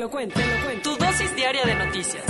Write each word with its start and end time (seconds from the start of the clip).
lo 0.00 0.10
cuento, 0.10 0.40
te 0.40 0.46
lo 0.46 0.64
cuento. 0.64 0.90
Tu 0.90 1.04
dosis 1.04 1.36
diaria 1.36 1.62
de 1.66 1.74
noticias. 1.74 2.24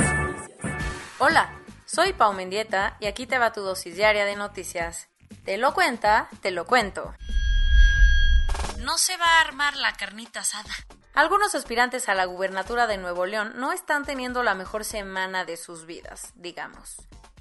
Hola, 1.18 1.62
soy 1.86 2.12
Pau 2.12 2.32
Mendieta 2.32 2.96
y 2.98 3.06
aquí 3.06 3.26
te 3.26 3.38
va 3.38 3.52
tu 3.52 3.60
dosis 3.60 3.94
diaria 3.94 4.24
de 4.24 4.34
noticias. 4.34 5.08
Te 5.44 5.56
lo 5.56 5.72
cuenta, 5.72 6.28
te 6.42 6.50
lo 6.50 6.66
cuento. 6.66 7.14
No 8.80 8.98
se 8.98 9.16
va 9.16 9.24
a 9.24 9.40
armar 9.42 9.76
la 9.76 9.92
carnita 9.92 10.40
asada. 10.40 10.74
Algunos 11.14 11.54
aspirantes 11.54 12.08
a 12.08 12.14
la 12.14 12.24
gubernatura 12.24 12.88
de 12.88 12.98
Nuevo 12.98 13.24
León 13.24 13.52
no 13.54 13.70
están 13.70 14.04
teniendo 14.04 14.42
la 14.42 14.54
mejor 14.54 14.84
semana 14.84 15.44
de 15.44 15.56
sus 15.56 15.86
vidas, 15.86 16.32
digamos. 16.34 16.96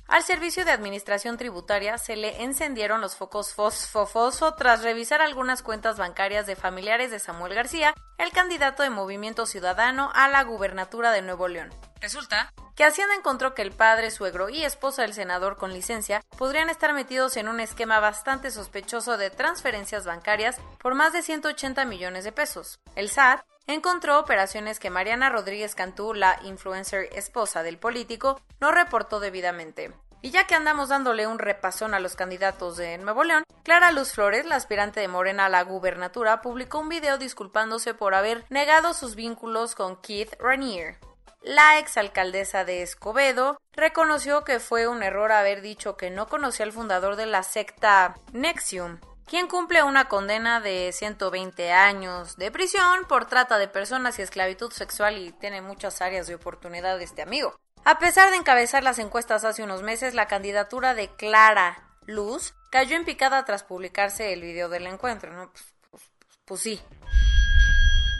Al 0.09 0.23
Servicio 0.23 0.66
de 0.66 0.72
Administración 0.72 1.38
Tributaria 1.38 1.99
se 1.99 2.16
le 2.16 2.41
encendieron 2.41 2.99
los 2.99 3.16
focos 3.16 3.54
fosfofoso 3.54 4.55
tras 4.55 4.82
revisar 4.82 5.22
algunas 5.22 5.62
cuentas 5.62 5.99
bancarias 5.99 6.48
de 6.48 6.55
familiares 6.55 7.12
de 7.12 7.20
Samuel 7.20 7.54
García, 7.54 7.94
el 8.18 8.32
candidato 8.32 8.82
de 8.82 8.90
Movimiento 8.90 9.45
Ciudadano 9.45 10.10
a 10.15 10.27
la 10.27 10.43
gubernatura 10.43 11.12
de 11.12 11.21
Nuevo 11.21 11.48
León. 11.48 11.70
Resulta 12.02 12.52
que 12.76 12.85
Hacienda 12.85 13.13
encontró 13.13 13.54
que 13.54 13.62
el 13.62 13.71
padre, 13.71 14.10
suegro 14.10 14.49
y 14.49 14.63
esposa 14.63 15.04
del 15.04 15.13
senador 15.13 15.57
con 15.57 15.74
licencia 15.74 16.24
podrían 16.40 16.71
estar 16.71 16.91
metidos 16.93 17.37
en 17.37 17.48
un 17.48 17.60
esquema 17.60 17.99
bastante 17.99 18.49
sospechoso 18.49 19.15
de 19.15 19.30
transferencias 19.30 20.07
bancarias 20.07 20.57
por 20.80 20.96
más 20.96 21.13
de 21.13 21.21
180 21.21 21.85
millones 21.85 22.24
de 22.24 22.32
pesos. 22.32 22.80
El 22.96 23.10
SAT 23.10 23.46
encontró 23.73 24.20
operaciones 24.20 24.79
que 24.79 24.89
Mariana 24.89 25.29
Rodríguez 25.29 25.75
Cantú, 25.75 26.13
la 26.15 26.39
influencer 26.43 27.07
esposa 27.13 27.62
del 27.62 27.77
político, 27.77 28.41
no 28.59 28.71
reportó 28.71 29.20
debidamente. 29.20 29.93
Y 30.21 30.31
ya 30.31 30.48
que 30.48 30.55
andamos 30.55 30.89
dándole 30.89 31.27
un 31.27 31.39
repasón 31.39 31.93
a 31.93 31.99
los 31.99 32.15
candidatos 32.15 32.77
de 32.77 32.97
Nuevo 32.97 33.23
León, 33.23 33.43
Clara 33.63 33.91
Luz 33.91 34.12
Flores, 34.12 34.45
la 34.45 34.55
aspirante 34.55 34.99
de 34.99 35.07
Morena 35.07 35.45
a 35.45 35.49
la 35.49 35.63
gubernatura, 35.63 36.41
publicó 36.41 36.79
un 36.79 36.90
video 36.90 37.17
disculpándose 37.17 37.93
por 37.93 38.15
haber 38.15 38.43
negado 38.49 38.93
sus 38.93 39.15
vínculos 39.15 39.75
con 39.75 40.01
Keith 40.01 40.34
Rainier. 40.40 40.97
La 41.41 41.77
exalcaldesa 41.77 42.65
de 42.65 42.81
Escobedo 42.81 43.62
reconoció 43.73 44.43
que 44.43 44.59
fue 44.59 44.87
un 44.87 45.03
error 45.03 45.31
haber 45.31 45.62
dicho 45.62 45.95
que 45.95 46.09
no 46.09 46.27
conocía 46.27 46.65
al 46.65 46.73
fundador 46.73 47.15
de 47.15 47.27
la 47.27 47.43
secta 47.43 48.15
Nexium, 48.34 48.99
quien 49.30 49.48
cumple 49.48 49.84
una 49.84 50.10
condena 50.10 50.60
de 50.60 50.91
120 50.91 51.72
años 51.72 52.35
de 52.38 52.49
prisión 52.52 53.05
por 53.08 53.27
trata 53.27 53.60
de 53.60 53.68
personas 53.68 54.18
y 54.18 54.24
esclavitud 54.24 54.71
sexual 54.71 55.20
y 55.20 55.32
tiene 55.32 55.62
muchas 55.62 56.02
áreas 56.02 56.26
de 56.26 56.36
oportunidad 56.36 56.99
este 56.99 57.21
amigo. 57.21 57.55
A 57.86 57.99
pesar 57.99 58.32
de 58.32 58.38
encabezar 58.38 58.84
las 58.84 58.98
encuestas 58.98 59.46
hace 59.46 59.62
unos 59.63 59.84
meses, 59.84 60.16
la 60.16 60.27
candidatura 60.27 60.96
de 60.96 61.10
Clara 61.10 61.96
Luz 62.08 62.55
cayó 62.71 62.98
en 62.98 63.05
picada 63.05 63.46
tras 63.46 63.63
publicarse 63.63 64.34
el 64.34 64.41
video 64.41 64.68
del 64.68 64.88
encuentro, 64.88 65.31
¿no? 65.31 65.52
Pues, 65.52 65.64
pues, 65.91 66.03
pues 66.46 66.62
sí. 66.62 66.81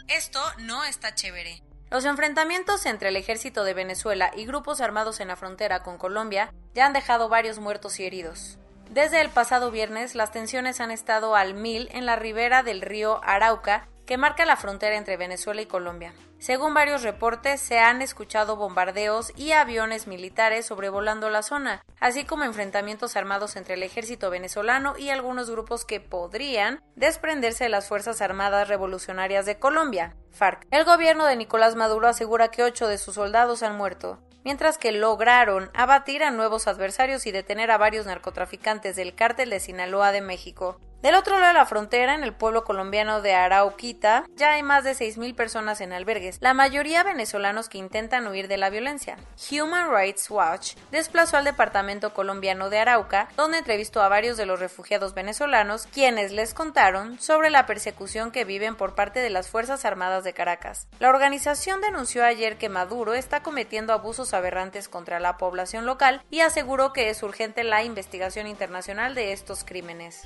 Esto 0.08 0.40
no 0.60 0.84
está 0.84 1.16
chévere. 1.16 1.64
Los 1.90 2.06
enfrentamientos 2.06 2.86
entre 2.86 3.10
el 3.10 3.16
ejército 3.16 3.64
de 3.64 3.74
Venezuela 3.74 4.32
y 4.36 4.46
grupos 4.46 4.80
armados 4.80 5.20
en 5.20 5.30
la 5.30 5.36
frontera 5.36 5.82
con 5.82 5.98
Colombia 5.98 6.54
ya 6.76 6.86
han 6.86 6.94
dejado 6.94 7.30
varios 7.30 7.58
muertos 7.58 8.00
y 8.00 8.06
heridos. 8.06 8.60
Desde 8.90 9.22
el 9.22 9.30
pasado 9.30 9.70
viernes, 9.70 10.16
las 10.16 10.32
tensiones 10.32 10.82
han 10.82 10.90
estado 10.90 11.36
al 11.36 11.54
mil 11.54 11.90
en 11.92 12.08
la 12.08 12.16
ribera 12.16 12.64
del 12.64 12.82
río 12.82 13.22
Arauca, 13.24 13.88
que 14.08 14.18
marca 14.18 14.48
la 14.48 14.56
frontera 14.56 14.98
entre 14.98 15.16
Venezuela 15.16 15.62
y 15.62 15.68
Colombia. 15.68 16.12
Según 16.40 16.74
varios 16.74 17.04
reportes, 17.04 17.62
se 17.62 17.78
han 17.78 18.02
escuchado 18.02 18.56
bombardeos 18.56 19.32
y 19.36 19.52
aviones 19.52 20.08
militares 20.08 20.66
sobrevolando 20.66 21.30
la 21.30 21.44
zona, 21.44 21.84
así 22.00 22.26
como 22.26 22.46
enfrentamientos 22.46 23.16
armados 23.16 23.58
entre 23.58 23.76
el 23.76 23.84
ejército 23.84 24.32
venezolano 24.32 24.98
y 24.98 25.12
algunos 25.12 25.52
grupos 25.52 25.86
que 25.86 26.00
podrían 26.00 26.82
desprenderse 26.96 27.66
de 27.66 27.70
las 27.70 27.88
Fuerzas 27.88 28.22
Armadas 28.22 28.70
Revolucionarias 28.70 29.46
de 29.46 29.60
Colombia, 29.60 30.16
FARC. 30.32 30.66
El 30.72 30.84
gobierno 30.84 31.26
de 31.26 31.36
Nicolás 31.36 31.76
Maduro 31.76 32.08
asegura 32.08 32.50
que 32.50 32.64
ocho 32.64 32.88
de 32.88 32.98
sus 32.98 33.14
soldados 33.14 33.62
han 33.62 33.76
muerto 33.78 34.18
mientras 34.44 34.78
que 34.78 34.92
lograron 34.92 35.70
abatir 35.74 36.24
a 36.24 36.32
nuevos 36.32 36.68
adversarios 36.68 37.26
y 37.26 37.32
detener 37.32 37.72
a 37.72 37.78
varios 37.78 38.06
narcotraficantes 38.06 38.96
del 38.96 39.16
cártel 39.16 39.50
de 39.50 39.60
Sinaloa 39.60 40.12
de 40.12 40.22
México. 40.22 40.80
Del 41.02 41.16
otro 41.16 41.40
lado 41.40 41.54
de 41.54 41.60
la 41.60 41.66
frontera, 41.66 42.14
en 42.14 42.26
el 42.26 42.34
pueblo 42.34 42.66
colombiano 42.66 43.22
de 43.22 43.34
Arauquita, 43.34 44.26
ya 44.36 44.52
hay 44.52 44.64
más 44.64 44.84
de 44.84 44.92
6.000 44.92 45.34
personas 45.34 45.80
en 45.80 45.94
albergues, 45.94 46.40
la 46.42 46.54
mayoría 46.54 47.04
venezolanos 47.04 47.70
que 47.70 47.78
intentan 47.78 48.28
huir 48.28 48.50
de 48.50 48.58
la 48.58 48.70
violencia. 48.70 49.16
Human 49.50 49.90
Rights 49.90 50.30
Watch 50.30 50.74
desplazó 50.92 51.38
al 51.38 51.46
departamento 51.46 52.14
colombiano 52.14 52.70
de 52.70 52.80
Arauca, 52.80 53.30
donde 53.38 53.60
entrevistó 53.60 54.02
a 54.02 54.10
varios 54.10 54.36
de 54.36 54.46
los 54.46 54.60
refugiados 54.60 55.14
venezolanos, 55.14 55.88
quienes 55.88 56.34
les 56.34 56.54
contaron 56.54 57.18
sobre 57.18 57.50
la 57.50 57.66
persecución 57.66 58.32
que 58.32 58.44
viven 58.44 58.76
por 58.76 58.94
parte 58.94 59.22
de 59.22 59.30
las 59.30 59.48
Fuerzas 59.48 59.86
Armadas 59.86 60.26
de 60.26 60.34
Caracas. 60.34 60.90
La 61.00 61.08
organización 61.08 61.80
denunció 61.80 62.26
ayer 62.26 62.58
que 62.58 62.68
Maduro 62.68 63.14
está 63.14 63.42
cometiendo 63.42 63.94
abusos 63.94 64.34
aberrantes 64.34 64.90
contra 64.90 65.22
la 65.22 65.38
población 65.38 65.86
local 65.86 66.22
y 66.30 66.42
aseguró 66.42 66.92
que 66.92 67.10
es 67.10 67.24
urgente 67.24 67.64
la 67.64 67.86
investigación 67.86 68.48
internacional 68.48 69.16
de 69.16 69.32
estos 69.32 69.64
crímenes. 69.64 70.26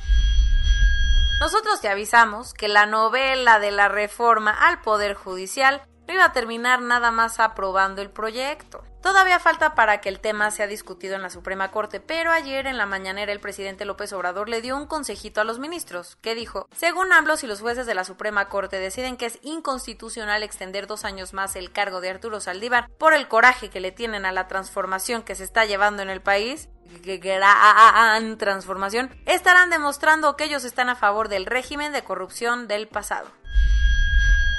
Nosotros 1.44 1.82
te 1.82 1.90
avisamos 1.90 2.54
que 2.54 2.70
la 2.70 2.86
novela 2.86 3.60
de 3.60 3.72
la 3.72 3.90
reforma 3.90 4.52
al 4.52 4.80
Poder 4.80 5.14
Judicial 5.14 5.82
no 6.08 6.14
iba 6.14 6.24
a 6.24 6.32
terminar 6.32 6.82
nada 6.82 7.12
más 7.12 7.38
aprobando 7.42 8.02
el 8.02 8.10
proyecto. 8.10 8.82
Todavía 9.02 9.42
falta 9.42 9.76
para 9.76 10.00
que 10.00 10.08
el 10.08 10.22
tema 10.22 10.52
sea 10.52 10.68
discutido 10.68 11.16
en 11.16 11.22
la 11.22 11.30
Suprema 11.30 11.70
Corte, 11.70 12.00
pero 12.00 12.32
ayer 12.32 12.66
en 12.66 12.78
la 12.78 12.86
mañanera 12.86 13.34
el 13.34 13.42
presidente 13.42 13.84
López 13.84 14.14
Obrador 14.14 14.48
le 14.48 14.62
dio 14.62 14.78
un 14.78 14.88
consejito 14.88 15.42
a 15.42 15.44
los 15.44 15.60
ministros, 15.60 16.16
que 16.22 16.34
dijo, 16.34 16.70
según 16.74 17.12
AMLO, 17.12 17.36
si 17.36 17.46
los 17.46 17.60
jueces 17.60 17.86
de 17.86 17.96
la 17.96 18.06
Suprema 18.06 18.48
Corte 18.48 18.80
deciden 18.80 19.18
que 19.18 19.26
es 19.26 19.40
inconstitucional 19.42 20.44
extender 20.44 20.88
dos 20.88 21.04
años 21.04 21.34
más 21.34 21.58
el 21.58 21.74
cargo 21.74 22.00
de 22.00 22.12
Arturo 22.12 22.40
Saldívar 22.40 22.88
por 22.98 23.14
el 23.14 23.28
coraje 23.28 23.70
que 23.70 23.82
le 23.82 23.92
tienen 23.92 24.26
a 24.26 24.32
la 24.32 24.48
transformación 24.48 25.24
que 25.24 25.36
se 25.36 25.44
está 25.44 25.66
llevando 25.66 26.02
en 26.02 26.10
el 26.10 26.22
país, 26.22 26.70
gran 27.04 28.38
transformación, 28.38 29.10
estarán 29.26 29.70
demostrando 29.70 30.36
que 30.36 30.46
ellos 30.46 30.64
están 30.64 30.90
a 30.90 30.96
favor 30.96 31.30
del 31.30 31.46
régimen 31.46 31.94
de 31.94 32.04
corrupción 32.04 32.68
del 32.68 32.88
pasado. 32.88 33.30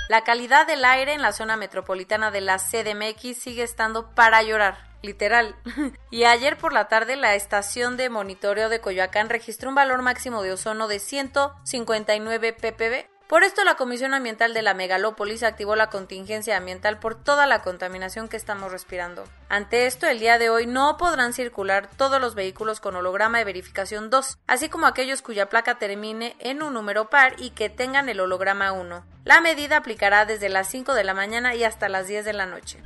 La 0.08 0.22
calidad 0.22 0.66
del 0.66 0.84
aire 0.84 1.14
en 1.14 1.22
la 1.22 1.32
zona 1.32 1.56
metropolitana 1.56 2.30
de 2.30 2.42
la 2.42 2.58
CDMX 2.58 3.38
sigue 3.38 3.62
estando 3.62 4.10
para 4.14 4.42
llorar, 4.42 4.76
literal. 5.02 5.56
y 6.10 6.24
ayer 6.24 6.58
por 6.58 6.74
la 6.74 6.88
tarde 6.88 7.16
la 7.16 7.34
estación 7.34 7.96
de 7.96 8.10
monitoreo 8.10 8.68
de 8.68 8.80
Coyoacán 8.80 9.30
registró 9.30 9.70
un 9.70 9.74
valor 9.74 10.02
máximo 10.02 10.42
de 10.42 10.52
ozono 10.52 10.88
de 10.88 10.98
159 10.98 12.52
ppb, 12.52 13.13
por 13.28 13.42
esto, 13.42 13.64
la 13.64 13.76
Comisión 13.76 14.12
Ambiental 14.12 14.52
de 14.52 14.62
la 14.62 14.74
Megalópolis 14.74 15.42
activó 15.42 15.76
la 15.76 15.88
contingencia 15.88 16.56
ambiental 16.56 16.98
por 16.98 17.14
toda 17.14 17.46
la 17.46 17.62
contaminación 17.62 18.28
que 18.28 18.36
estamos 18.36 18.70
respirando. 18.70 19.24
Ante 19.48 19.86
esto, 19.86 20.06
el 20.06 20.18
día 20.18 20.38
de 20.38 20.50
hoy 20.50 20.66
no 20.66 20.96
podrán 20.96 21.32
circular 21.32 21.88
todos 21.96 22.20
los 22.20 22.34
vehículos 22.34 22.80
con 22.80 22.96
holograma 22.96 23.38
de 23.38 23.44
verificación 23.44 24.10
2, 24.10 24.38
así 24.46 24.68
como 24.68 24.86
aquellos 24.86 25.22
cuya 25.22 25.48
placa 25.48 25.78
termine 25.78 26.36
en 26.38 26.62
un 26.62 26.74
número 26.74 27.08
par 27.08 27.34
y 27.38 27.50
que 27.50 27.70
tengan 27.70 28.08
el 28.08 28.20
holograma 28.20 28.72
1. 28.72 29.04
La 29.24 29.41
medida 29.41 29.78
aplicará 29.78 30.27
desde 30.27 30.50
las 30.50 30.68
5 30.68 30.92
de 30.92 31.04
la 31.04 31.15
mañana 31.15 31.54
y 31.54 31.65
hasta 31.65 31.88
las 31.88 32.06
10 32.06 32.27
de 32.27 32.32
la 32.34 32.44
noche. 32.44 32.82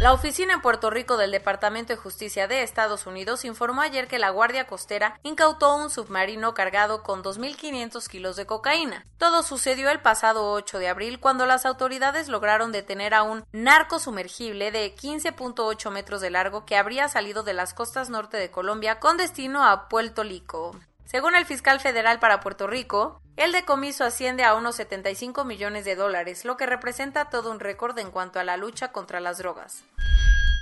La 0.00 0.12
oficina 0.12 0.54
en 0.54 0.60
Puerto 0.60 0.90
Rico 0.90 1.16
del 1.16 1.32
Departamento 1.32 1.92
de 1.92 1.96
Justicia 1.96 2.46
de 2.46 2.62
Estados 2.62 3.08
Unidos 3.08 3.44
informó 3.44 3.80
ayer 3.80 4.06
que 4.06 4.20
la 4.20 4.30
Guardia 4.30 4.68
Costera 4.68 5.18
incautó 5.24 5.74
un 5.74 5.90
submarino 5.90 6.54
cargado 6.54 7.02
con 7.02 7.24
2.500 7.24 8.06
kilos 8.06 8.36
de 8.36 8.46
cocaína. 8.46 9.04
Todo 9.18 9.42
sucedió 9.42 9.90
el 9.90 9.98
pasado 9.98 10.52
8 10.52 10.78
de 10.78 10.86
abril 10.86 11.18
cuando 11.18 11.46
las 11.46 11.66
autoridades 11.66 12.28
lograron 12.28 12.70
detener 12.70 13.12
a 13.12 13.24
un 13.24 13.44
narco 13.50 13.98
sumergible 13.98 14.70
de 14.70 14.94
15.8 14.94 15.90
metros 15.90 16.20
de 16.20 16.30
largo 16.30 16.64
que 16.64 16.76
habría 16.76 17.08
salido 17.08 17.42
de 17.42 17.54
las 17.54 17.74
costas 17.74 18.08
norte 18.08 18.36
de 18.36 18.52
Colombia 18.52 19.00
con 19.00 19.16
destino 19.16 19.64
a 19.64 19.88
Puerto 19.88 20.22
Rico. 20.22 20.76
Según 21.10 21.34
el 21.34 21.46
fiscal 21.46 21.80
federal 21.80 22.18
para 22.18 22.40
Puerto 22.40 22.66
Rico, 22.66 23.22
el 23.36 23.50
decomiso 23.50 24.04
asciende 24.04 24.44
a 24.44 24.54
unos 24.54 24.76
75 24.76 25.42
millones 25.46 25.86
de 25.86 25.96
dólares, 25.96 26.44
lo 26.44 26.58
que 26.58 26.66
representa 26.66 27.30
todo 27.30 27.50
un 27.50 27.60
récord 27.60 27.98
en 27.98 28.10
cuanto 28.10 28.40
a 28.40 28.44
la 28.44 28.58
lucha 28.58 28.92
contra 28.92 29.18
las 29.18 29.38
drogas. 29.38 29.84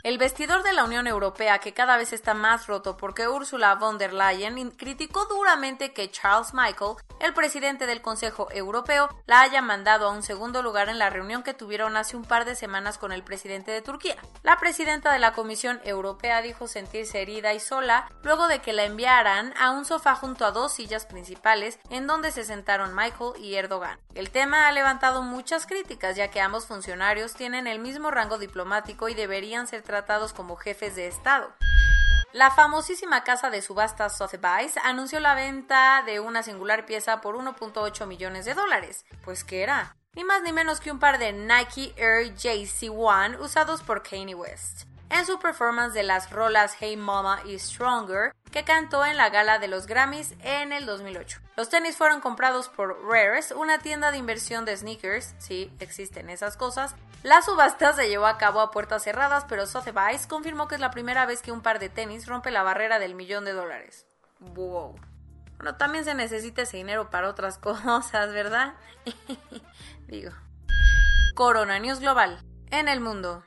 El 0.03 0.19
vestidor 0.19 0.63
de 0.63 0.73
la 0.73 0.85
Unión 0.85 1.09
Europea, 1.09 1.59
que 1.59 1.75
cada 1.75 1.97
vez 1.97 2.13
está 2.13 2.33
más 2.33 2.69
roto 2.69 2.97
porque 2.97 3.27
Ursula 3.27 3.75
von 3.75 3.99
der 3.99 4.13
Leyen 4.13 4.71
criticó 4.71 5.25
duramente 5.25 5.93
que 5.93 6.13
Charles 6.13 6.55
Michael, 6.55 6.95
el 7.19 7.35
presidente 7.35 7.87
del 7.87 8.03
Consejo 8.03 8.47
Europeo, 8.53 9.09
la 9.27 9.41
haya 9.41 9.63
mandado 9.63 10.07
a 10.07 10.13
un 10.13 10.23
segundo 10.23 10.63
lugar 10.63 10.89
en 10.89 11.01
la 11.01 11.11
reunión 11.11 11.43
que 11.43 11.55
tuvieron 11.55 11.97
hace 11.97 12.17
un 12.17 12.25
par 12.25 12.45
de 12.45 12.55
semanas 12.55 12.99
con 12.99 13.11
el 13.11 13.25
presidente 13.25 13.73
de 13.73 13.83
Turquía. 13.83 14.15
La 14.45 14.59
presidenta 14.59 15.13
de 15.13 15.19
la 15.19 15.33
Comisión 15.33 15.81
Europea 15.83 16.41
dijo 16.41 16.69
sentirse 16.69 17.21
herida 17.21 17.53
y 17.53 17.59
sola 17.59 18.09
luego 18.23 18.47
de 18.47 18.61
que 18.61 18.73
la 18.73 18.85
enviaran 18.85 19.55
a 19.59 19.73
un 19.73 19.85
sofá 19.85 20.15
junto 20.15 20.45
a 20.45 20.53
dos 20.53 20.73
sillas 20.73 21.05
principales 21.05 21.81
en 21.91 22.07
donde 22.07 22.31
se 22.31 22.45
sentaron 22.45 22.95
Michael 22.95 23.33
y 23.39 23.57
Erdogan. 23.57 23.99
El 24.15 24.31
tema 24.31 24.69
ha 24.69 24.73
levantado 24.73 25.23
muchas 25.23 25.67
críticas 25.67 26.15
ya 26.15 26.29
que 26.29 26.41
ambos 26.41 26.67
funcionarios 26.67 27.35
tienen 27.35 27.67
el 27.67 27.81
mismo 27.81 28.13
rango 28.13 28.39
diplomático 28.39 29.09
y 29.09 29.15
deberían 29.15 29.67
ser 29.67 29.83
tratados 29.83 29.96
como 30.35 30.57
jefes 30.57 30.97
de 30.97 31.07
Estado. 31.07 31.55
La 32.33 32.51
famosísima 32.51 33.25
casa 33.25 33.51
de 33.51 33.63
subastas 33.63 34.19
Sotheby's 34.19 34.77
anunció 34.85 35.21
la 35.21 35.35
venta 35.35 36.03
de 36.05 36.21
una 36.21 36.43
singular 36.43 36.85
pieza 36.85 37.21
por 37.21 37.37
1.8 37.37 38.07
millones 38.07 38.45
de 38.45 38.55
dólares. 38.55 39.05
Pues 39.25 39.45
¿qué 39.45 39.63
era? 39.63 39.97
Ni 40.15 40.25
más 40.25 40.43
ni 40.43 40.53
menos 40.53 40.81
que 40.81 40.91
un 40.91 40.99
par 40.99 41.19
de 41.19 41.33
Nike 41.33 41.95
Air 41.97 42.35
JC1 42.35 43.39
usados 43.41 43.83
por 43.83 44.03
Kanye 44.03 44.35
West 44.35 44.87
en 45.11 45.25
su 45.25 45.39
performance 45.39 45.95
de 45.95 46.03
las 46.03 46.31
rolas 46.31 46.77
Hey 46.79 46.97
Mama 46.97 47.41
y 47.45 47.59
Stronger, 47.59 48.33
que 48.51 48.65
cantó 48.65 49.05
en 49.05 49.17
la 49.17 49.31
gala 49.31 49.59
de 49.59 49.69
los 49.69 49.87
Grammys 49.87 50.35
en 50.43 50.73
el 50.73 50.87
2008. 50.87 51.41
Los 51.57 51.71
tenis 51.71 51.97
fueron 51.97 52.21
comprados 52.21 52.69
por 52.69 53.03
Rares, 53.03 53.51
una 53.51 53.79
tienda 53.79 54.11
de 54.11 54.19
inversión 54.19 54.67
de 54.67 54.77
sneakers, 54.77 55.35
sí, 55.39 55.73
existen 55.81 56.29
esas 56.29 56.59
cosas. 56.59 56.95
La 57.23 57.41
subasta 57.41 57.95
se 57.95 58.11
llevó 58.11 58.27
a 58.27 58.37
cabo 58.37 58.61
a 58.61 58.71
puertas 58.71 59.05
cerradas, 59.05 59.47
pero 59.49 59.67
Sotheby's 59.67 60.27
confirmó 60.27 60.69
que 60.69 60.75
es 60.75 60.83
la 60.83 60.91
primera 60.91 61.25
vez 61.25 61.41
que 61.41 61.53
un 61.53 61.63
par 61.63 61.79
de 61.79 61.89
tenis 61.89 62.27
rompe 62.27 62.51
la 62.51 62.63
barrera 62.63 62.99
del 62.99 63.15
millón 63.15 63.47
de 63.47 63.55
dólares. 63.55 64.05
Wow. 64.39 64.97
Bueno, 65.57 65.77
también 65.77 66.05
se 66.05 66.13
necesita 66.13 66.61
ese 66.61 66.77
dinero 66.77 67.09
para 67.09 67.31
otras 67.31 67.57
cosas, 67.59 68.35
¿verdad? 68.35 68.75
Digo. 70.09 70.33
Corona 71.35 71.79
News 71.79 72.01
Global. 72.01 72.39
En 72.71 72.89
el 72.89 73.01
mundo. 73.01 73.45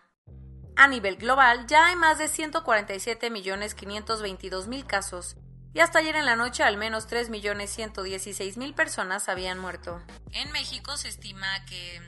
A 0.75 0.87
nivel 0.87 1.17
global, 1.17 1.67
ya 1.67 1.85
hay 1.85 1.95
más 1.95 2.17
de 2.17 2.25
147.522.000 2.25 4.87
casos 4.87 5.37
y 5.79 5.81
hasta 5.81 5.99
ayer 5.99 6.15
en 6.17 6.25
la 6.25 6.35
noche 6.35 6.63
al 6.63 6.75
menos 6.75 7.07
3.116.000 7.07 8.75
personas 8.75 9.29
habían 9.29 9.59
muerto. 9.59 10.01
En 10.33 10.51
México 10.51 10.97
se 10.97 11.07
estima 11.07 11.47
que 11.67 12.01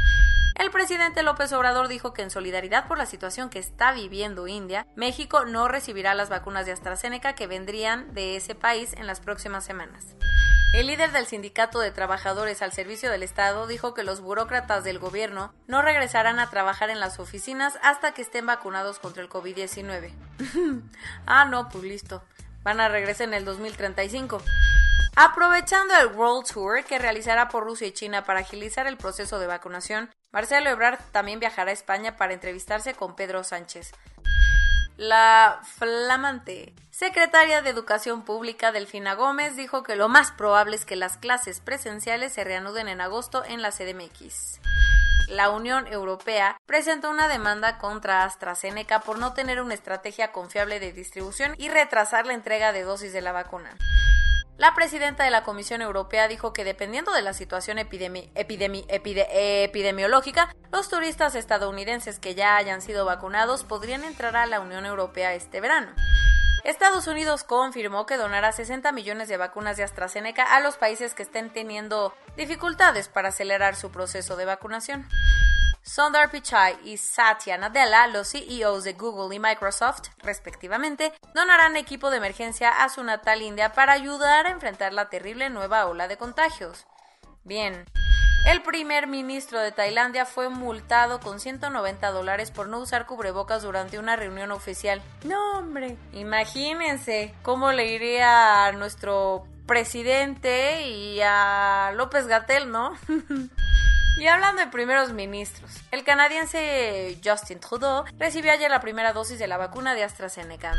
El 0.61 0.69
presidente 0.69 1.23
López 1.23 1.51
Obrador 1.53 1.87
dijo 1.87 2.13
que 2.13 2.21
en 2.21 2.29
solidaridad 2.29 2.87
por 2.87 2.99
la 2.99 3.07
situación 3.07 3.49
que 3.49 3.57
está 3.57 3.93
viviendo 3.93 4.47
India, 4.47 4.85
México 4.95 5.43
no 5.43 5.67
recibirá 5.67 6.13
las 6.13 6.29
vacunas 6.29 6.67
de 6.67 6.71
AstraZeneca 6.71 7.33
que 7.33 7.47
vendrían 7.47 8.13
de 8.13 8.35
ese 8.35 8.53
país 8.53 8.93
en 8.93 9.07
las 9.07 9.21
próximas 9.21 9.65
semanas. 9.65 10.15
El 10.75 10.85
líder 10.85 11.13
del 11.13 11.25
Sindicato 11.25 11.79
de 11.79 11.89
Trabajadores 11.89 12.61
al 12.61 12.73
Servicio 12.73 13.09
del 13.09 13.23
Estado 13.23 13.65
dijo 13.65 13.95
que 13.95 14.03
los 14.03 14.21
burócratas 14.21 14.83
del 14.83 14.99
gobierno 14.99 15.51
no 15.65 15.81
regresarán 15.81 16.37
a 16.37 16.51
trabajar 16.51 16.91
en 16.91 16.99
las 16.99 17.19
oficinas 17.19 17.79
hasta 17.81 18.13
que 18.13 18.21
estén 18.21 18.45
vacunados 18.45 18.99
contra 18.99 19.23
el 19.23 19.29
COVID-19. 19.29 20.13
ah, 21.25 21.45
no, 21.45 21.69
pues 21.69 21.83
listo. 21.85 22.21
Van 22.61 22.79
a 22.79 22.87
regresar 22.87 23.29
en 23.29 23.33
el 23.33 23.45
2035. 23.45 24.39
Aprovechando 25.15 25.95
el 25.97 26.15
World 26.15 26.45
Tour 26.45 26.85
que 26.85 26.99
realizará 26.99 27.49
por 27.49 27.63
Rusia 27.63 27.87
y 27.87 27.93
China 27.93 28.25
para 28.25 28.41
agilizar 28.41 28.85
el 28.85 28.97
proceso 28.97 29.39
de 29.39 29.47
vacunación, 29.47 30.11
Marcelo 30.31 30.69
Ebrard 30.69 30.99
también 31.11 31.39
viajará 31.39 31.71
a 31.71 31.73
España 31.73 32.15
para 32.15 32.33
entrevistarse 32.33 32.93
con 32.93 33.15
Pedro 33.15 33.43
Sánchez. 33.43 33.91
La 34.97 35.59
flamante 35.63 36.73
secretaria 36.89 37.61
de 37.61 37.69
Educación 37.69 38.23
Pública 38.23 38.71
Delfina 38.71 39.15
Gómez 39.15 39.55
dijo 39.55 39.83
que 39.83 39.95
lo 39.95 40.09
más 40.09 40.31
probable 40.31 40.75
es 40.75 40.85
que 40.85 40.95
las 40.95 41.17
clases 41.17 41.59
presenciales 41.59 42.33
se 42.33 42.43
reanuden 42.43 42.87
en 42.87 43.01
agosto 43.01 43.43
en 43.43 43.61
la 43.61 43.71
CDMX. 43.71 44.59
La 45.27 45.49
Unión 45.49 45.87
Europea 45.87 46.59
presentó 46.65 47.09
una 47.09 47.27
demanda 47.27 47.77
contra 47.77 48.23
AstraZeneca 48.23 48.99
por 48.99 49.17
no 49.17 49.33
tener 49.33 49.61
una 49.61 49.73
estrategia 49.73 50.31
confiable 50.31 50.79
de 50.79 50.93
distribución 50.93 51.55
y 51.57 51.69
retrasar 51.69 52.25
la 52.25 52.33
entrega 52.33 52.71
de 52.71 52.83
dosis 52.83 53.13
de 53.13 53.21
la 53.21 53.31
vacuna. 53.31 53.75
La 54.61 54.73
presidenta 54.75 55.23
de 55.23 55.31
la 55.31 55.41
Comisión 55.41 55.81
Europea 55.81 56.27
dijo 56.27 56.53
que 56.53 56.63
dependiendo 56.63 57.11
de 57.13 57.23
la 57.23 57.33
situación 57.33 57.79
epidemiológica, 57.79 60.55
los 60.71 60.87
turistas 60.87 61.33
estadounidenses 61.33 62.19
que 62.19 62.35
ya 62.35 62.57
hayan 62.57 62.83
sido 62.83 63.03
vacunados 63.03 63.63
podrían 63.63 64.03
entrar 64.03 64.37
a 64.37 64.45
la 64.45 64.59
Unión 64.59 64.85
Europea 64.85 65.33
este 65.33 65.61
verano. 65.61 65.91
Estados 66.63 67.07
Unidos 67.07 67.43
confirmó 67.43 68.05
que 68.05 68.17
donará 68.17 68.51
60 68.51 68.91
millones 68.91 69.29
de 69.29 69.37
vacunas 69.37 69.77
de 69.77 69.83
AstraZeneca 69.83 70.43
a 70.43 70.59
los 70.59 70.77
países 70.77 71.15
que 71.15 71.23
estén 71.23 71.51
teniendo 71.51 72.13
dificultades 72.37 73.07
para 73.07 73.29
acelerar 73.29 73.75
su 73.75 73.89
proceso 73.89 74.35
de 74.35 74.45
vacunación. 74.45 75.07
Sundar 75.83 76.29
Pichai 76.29 76.77
y 76.83 76.97
Satya 76.97 77.57
Nadella, 77.57 78.05
los 78.07 78.29
CEOs 78.29 78.83
de 78.83 78.93
Google 78.93 79.35
y 79.35 79.39
Microsoft, 79.39 80.09
respectivamente, 80.19 81.11
donarán 81.33 81.75
equipo 81.75 82.11
de 82.11 82.17
emergencia 82.17 82.69
a 82.69 82.89
su 82.89 83.03
natal 83.03 83.41
India 83.41 83.73
para 83.73 83.93
ayudar 83.93 84.45
a 84.45 84.51
enfrentar 84.51 84.93
la 84.93 85.09
terrible 85.09 85.49
nueva 85.49 85.87
ola 85.87 86.07
de 86.07 86.17
contagios. 86.17 86.85
Bien. 87.43 87.85
El 88.47 88.61
primer 88.61 89.07
ministro 89.07 89.59
de 89.59 89.71
Tailandia 89.71 90.25
fue 90.25 90.49
multado 90.49 91.19
con 91.19 91.39
190 91.39 92.11
dólares 92.11 92.51
por 92.51 92.69
no 92.69 92.79
usar 92.79 93.05
cubrebocas 93.05 93.63
durante 93.63 93.99
una 93.99 94.15
reunión 94.15 94.51
oficial. 94.51 95.01
No, 95.23 95.59
hombre. 95.59 95.97
Imagínense 96.13 97.33
cómo 97.41 97.71
le 97.71 97.87
iría 97.87 98.65
a 98.65 98.71
nuestro 98.71 99.45
presidente 99.65 100.87
y 100.87 101.21
a 101.23 101.91
López 101.95 102.27
Gatel, 102.27 102.71
¿no? 102.71 102.95
Y 104.21 104.27
hablando 104.27 104.61
de 104.61 104.67
primeros 104.67 105.13
ministros, 105.13 105.71
el 105.89 106.03
canadiense 106.03 107.19
Justin 107.25 107.59
Trudeau 107.59 108.03
recibió 108.19 108.51
ayer 108.51 108.69
la 108.69 108.79
primera 108.79 109.13
dosis 109.13 109.39
de 109.39 109.47
la 109.47 109.57
vacuna 109.57 109.95
de 109.95 110.03
AstraZeneca. 110.03 110.73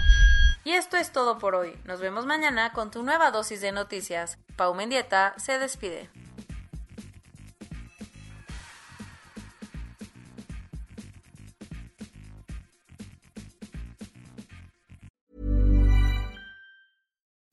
Y 0.62 0.74
esto 0.74 0.96
es 0.96 1.10
todo 1.10 1.38
por 1.38 1.56
hoy. 1.56 1.76
Nos 1.84 1.98
vemos 1.98 2.24
mañana 2.24 2.72
con 2.72 2.92
tu 2.92 3.02
nueva 3.02 3.32
dosis 3.32 3.60
de 3.60 3.72
noticias. 3.72 4.38
Pau 4.54 4.74
Mendieta 4.74 5.34
se 5.38 5.58
despide. 5.58 6.08